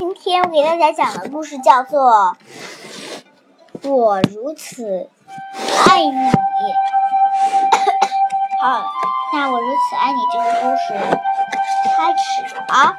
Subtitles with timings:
[0.00, 2.34] 今天我给大家讲的故事叫做
[3.90, 5.10] 《我如此
[5.90, 6.10] 爱你》。
[8.62, 8.82] 好，
[9.34, 10.94] 那我如此爱你这个故事
[11.98, 12.96] 开始了。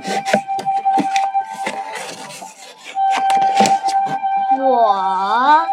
[4.59, 5.65] 我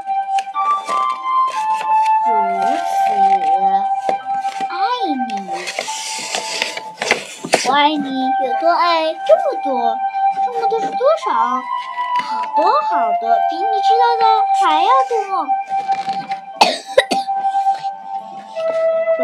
[2.26, 2.32] 如
[2.88, 2.96] 此
[4.70, 4.72] 爱
[5.28, 5.30] 你，
[7.68, 8.08] 我爱你
[8.46, 9.12] 有多爱？
[9.12, 9.98] 这么多，
[10.58, 11.32] 这么多是多少？
[11.32, 14.24] 好多好多，比你知道的
[14.60, 15.14] 还要多。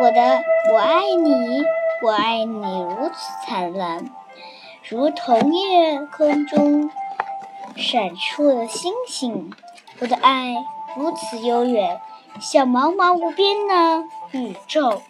[0.01, 1.65] 我的，我爱你，
[2.03, 4.09] 我爱你如此灿烂，
[4.89, 6.89] 如同夜空中
[7.77, 9.53] 闪烁的星星。
[9.99, 10.55] 我的爱
[10.97, 12.01] 如此悠远，
[12.41, 14.05] 像茫茫无边的
[14.39, 15.03] 宇宙。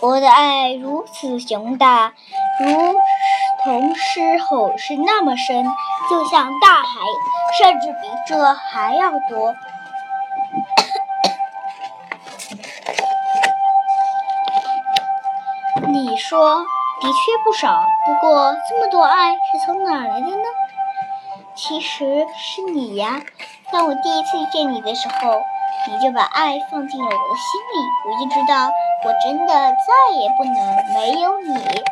[0.00, 2.14] 我的爱如此雄大，
[2.62, 2.94] 如
[3.64, 5.64] 同狮吼是那么深，
[6.08, 6.84] 就像大海，
[7.58, 9.54] 甚至比这还要多。
[15.92, 16.60] 你说
[17.00, 20.44] 的确不少，不过这么多爱是从哪来的呢？
[21.54, 23.20] 其实是你呀！
[23.70, 25.42] 当我第一次遇见你的时候，
[25.88, 27.76] 你就把爱放进了我的心里，
[28.08, 28.70] 我就知道
[29.04, 30.54] 我真的再也不能
[30.94, 31.82] 没有你。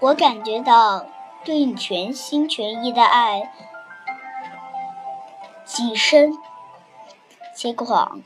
[0.00, 1.06] 我感觉到
[1.44, 3.02] 对你全心全意的。
[3.02, 3.50] 爱，
[5.64, 6.32] 极深
[7.54, 8.20] 且广。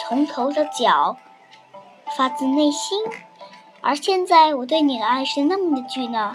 [0.00, 1.16] 从头到脚，
[2.16, 2.98] 发自内心。
[3.80, 5.06] 而现在，我对你的。
[5.06, 5.82] 爱是那么的。
[5.82, 6.34] 巨大，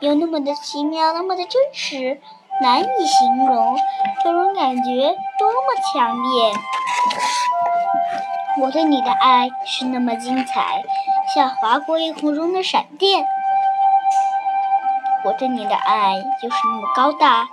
[0.00, 0.54] 又那么的。
[0.54, 1.44] 奇妙，那么的。
[1.44, 2.20] 真实，
[2.62, 3.76] 难以形容。
[4.24, 6.52] 这种感觉多么强烈！
[8.62, 9.10] 我对你的。
[9.10, 10.82] 爱是那么精彩，
[11.34, 12.62] 像划过夜空中的。
[12.62, 13.26] 闪电。
[15.26, 17.48] 我对你的爱就是那么高大，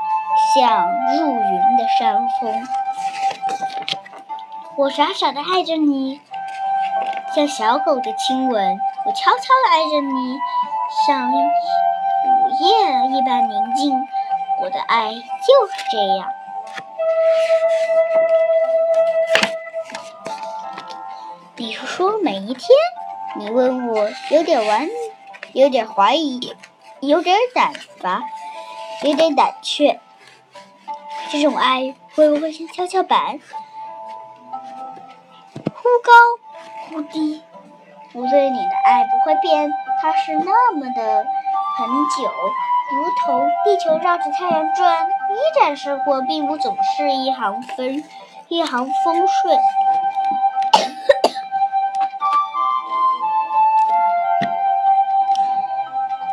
[0.53, 2.67] 像入云的山峰。
[4.77, 6.21] 我傻傻的爱着你，
[7.35, 10.37] 像小狗的亲吻；我悄悄的爱着你，
[11.07, 11.49] 像午
[12.59, 13.91] 夜一般宁静。
[14.61, 16.27] 我的爱就是这样。
[21.55, 22.69] 比如说，每一天，
[23.39, 24.87] 你问我有点玩，
[25.53, 26.55] 有点怀疑，
[27.05, 28.23] 有点胆乏，
[29.03, 29.99] 有点胆怯，
[31.29, 33.41] 这种爱会不会像跷跷板？
[35.65, 36.11] 忽高
[36.87, 37.43] 忽低，
[38.13, 39.69] 我对你的爱不会变，
[40.01, 41.25] 它是那么的
[41.77, 41.87] 很
[42.17, 42.31] 久，
[42.95, 45.05] 如同地球绕着太阳转。
[45.05, 48.01] 一展生活并不总是一行风，
[48.47, 49.59] 一行风顺。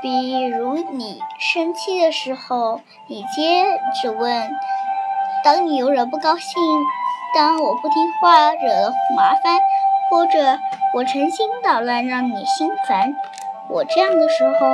[0.03, 4.49] 比如你生气的时候，你接着问；
[5.44, 6.55] 当你有人不高兴。
[7.33, 9.61] 当我不听话惹了麻烦，
[10.11, 10.59] 或者
[10.94, 13.15] 我诚心捣乱让你心烦，
[13.69, 14.66] 我这样的时候，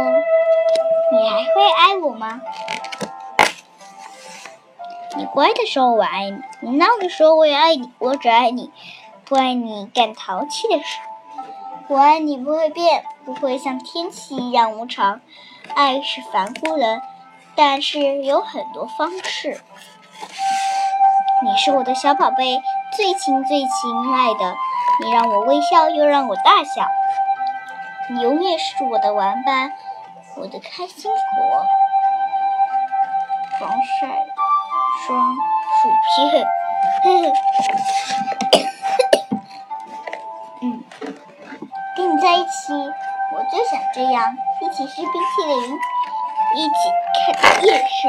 [1.12, 2.40] 你还会爱我吗？
[5.18, 8.70] 你乖的时候我爱你，你闹的时候我也爱你，我只爱你，
[9.26, 10.98] 不爱你干淘气的事。
[11.88, 15.20] 我爱你不会变，不会像天气一样无常。
[15.76, 17.00] 爱是凡夫的，
[17.54, 19.60] 但是有很多方式。
[21.44, 22.60] 你是我的小宝贝，
[22.96, 24.56] 最亲最亲爱的。
[25.04, 26.88] 你让我微笑，又让我大笑。
[28.10, 29.72] 你永远是我的玩伴，
[30.36, 31.66] 我的开心果。
[33.60, 33.70] 防
[34.00, 34.08] 晒
[35.06, 35.88] 霜薯
[36.30, 36.46] 片，
[37.04, 37.32] 嘿嘿，
[42.56, 45.78] 七，我就想这样，一起吃冰淇淋，
[46.56, 46.90] 一起
[47.34, 48.08] 看电视。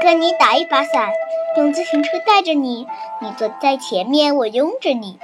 [0.00, 1.12] 跟你打一把伞，
[1.56, 2.86] 用自行车带着你，
[3.20, 5.18] 你坐在前面，我拥着你，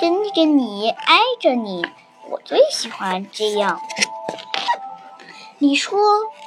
[0.00, 1.86] 跟着你，挨着你，
[2.28, 3.80] 我最喜欢这样。
[5.58, 6.00] 你说，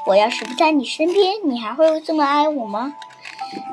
[0.08, 2.94] 我要是不在你身边，你还会这么爱我吗？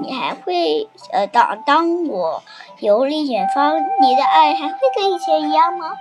[0.00, 2.42] 你还会呃，当当我
[2.78, 5.92] 游历远方，你的爱还会跟以前一样吗？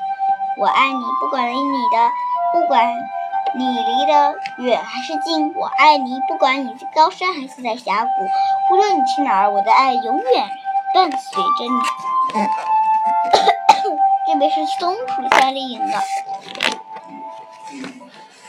[0.58, 2.12] 我爱你，不管离你的，
[2.54, 2.94] 不管。
[3.56, 6.22] 你离得远还是近，我爱你。
[6.28, 8.12] 不管你在高山还是在峡谷，
[8.72, 10.48] 无论你去哪儿，我的爱永远
[10.94, 11.82] 伴随着你。
[14.28, 16.00] 这边是松鼠夏令营的。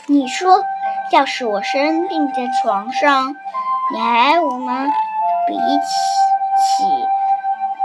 [0.05, 0.63] 你说，
[1.11, 3.35] 要是我生病在床上，
[3.91, 4.85] 你还爱我吗？
[5.51, 5.63] 比起
[6.63, 6.83] 起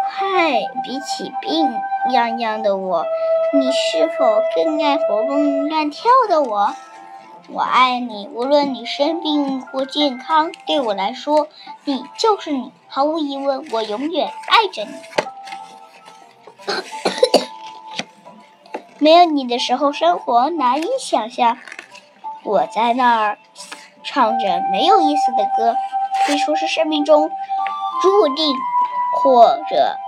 [0.09, 1.69] 嗨，比起病
[2.13, 3.05] 殃殃的我，
[3.53, 6.73] 你是否更爱活蹦乱跳的我？
[7.49, 11.49] 我爱你，无论你生病或健康，对我来说，
[11.85, 14.93] 你就是你，毫无疑问，我永远爱着你。
[18.99, 21.59] 没有你的时候，生活难以想象。
[22.45, 23.39] 我在那儿
[24.05, 25.75] 唱着没有意思的歌，
[26.27, 27.29] 可以说是生命中
[28.07, 28.57] 注定，
[29.21, 29.99] 或者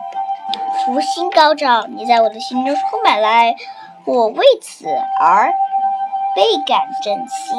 [0.85, 1.85] 福星高照。
[1.89, 3.57] 你在我的心中充满了爱，
[4.05, 4.87] 我为此
[5.21, 5.53] 而。
[6.37, 7.53] 倍感珍惜。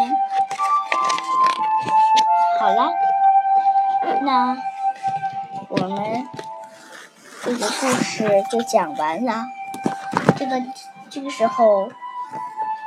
[2.57, 2.89] 好了，
[4.21, 4.57] 那
[5.67, 6.25] 我们
[7.43, 9.43] 这个故事就讲完了。
[10.37, 10.61] 这个
[11.09, 11.89] 这个时候，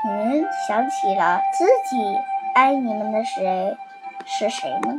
[0.07, 2.19] 你们想起了自己
[2.55, 3.77] 爱你们的谁
[4.25, 4.95] 是谁呢？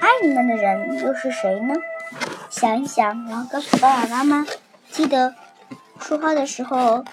[0.00, 1.74] 爱你们的人又是谁呢？
[2.50, 4.46] 想一想，然后告诉爸爸妈妈。
[4.90, 5.34] 记得
[6.00, 7.04] 说话的时候。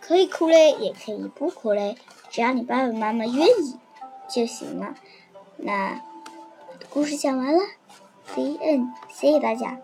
[0.00, 1.98] 可以哭嘞，也可以不哭嘞，
[2.30, 3.78] 只要你爸爸妈妈愿意
[4.26, 4.94] 就行了。
[5.58, 6.00] 那
[6.88, 7.60] 故事讲完了
[8.32, 9.76] ，The end，谢谢大家。